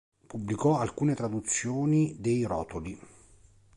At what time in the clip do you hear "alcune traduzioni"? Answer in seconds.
0.79-2.15